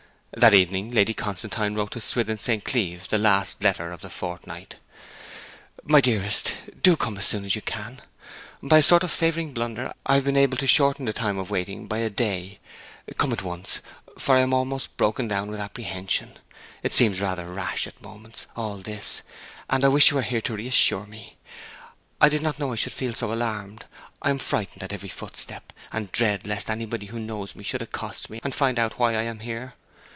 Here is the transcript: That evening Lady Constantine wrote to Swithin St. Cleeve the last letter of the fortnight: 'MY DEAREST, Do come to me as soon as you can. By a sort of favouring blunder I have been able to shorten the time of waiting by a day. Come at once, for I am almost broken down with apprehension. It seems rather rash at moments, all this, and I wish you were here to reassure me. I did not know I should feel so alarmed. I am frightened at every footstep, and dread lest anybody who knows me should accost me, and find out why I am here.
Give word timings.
That 0.33 0.53
evening 0.53 0.91
Lady 0.91 1.13
Constantine 1.13 1.75
wrote 1.75 1.91
to 1.91 1.99
Swithin 1.99 2.37
St. 2.37 2.63
Cleeve 2.63 3.09
the 3.09 3.17
last 3.17 3.61
letter 3.61 3.91
of 3.91 3.99
the 3.99 4.09
fortnight: 4.09 4.75
'MY 5.83 5.99
DEAREST, 5.99 6.53
Do 6.81 6.95
come 6.95 7.15
to 7.15 7.17
me 7.17 7.19
as 7.19 7.25
soon 7.27 7.43
as 7.43 7.53
you 7.53 7.61
can. 7.61 7.99
By 8.63 8.77
a 8.77 8.81
sort 8.81 9.03
of 9.03 9.11
favouring 9.11 9.51
blunder 9.51 9.93
I 10.05 10.15
have 10.15 10.23
been 10.23 10.37
able 10.37 10.55
to 10.59 10.67
shorten 10.67 11.03
the 11.03 11.11
time 11.11 11.37
of 11.37 11.49
waiting 11.51 11.85
by 11.85 11.97
a 11.97 12.09
day. 12.09 12.59
Come 13.17 13.33
at 13.33 13.41
once, 13.43 13.81
for 14.17 14.37
I 14.37 14.39
am 14.39 14.53
almost 14.53 14.95
broken 14.95 15.27
down 15.27 15.51
with 15.51 15.59
apprehension. 15.59 16.37
It 16.81 16.93
seems 16.93 17.19
rather 17.19 17.45
rash 17.51 17.85
at 17.85 18.01
moments, 18.01 18.47
all 18.55 18.77
this, 18.77 19.23
and 19.69 19.83
I 19.83 19.89
wish 19.89 20.11
you 20.11 20.15
were 20.15 20.21
here 20.23 20.41
to 20.43 20.55
reassure 20.55 21.05
me. 21.05 21.35
I 22.21 22.29
did 22.29 22.41
not 22.41 22.57
know 22.57 22.71
I 22.71 22.77
should 22.77 22.93
feel 22.93 23.13
so 23.13 23.33
alarmed. 23.33 23.83
I 24.21 24.29
am 24.29 24.39
frightened 24.39 24.81
at 24.81 24.93
every 24.93 25.09
footstep, 25.09 25.73
and 25.91 26.09
dread 26.13 26.47
lest 26.47 26.69
anybody 26.69 27.07
who 27.07 27.19
knows 27.19 27.53
me 27.53 27.65
should 27.65 27.81
accost 27.81 28.29
me, 28.29 28.39
and 28.45 28.55
find 28.55 28.79
out 28.79 28.97
why 28.97 29.11
I 29.15 29.23
am 29.23 29.39
here. 29.39 29.73